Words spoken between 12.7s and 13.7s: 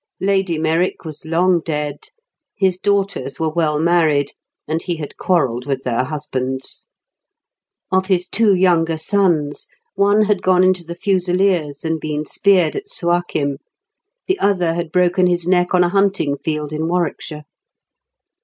at Suakim;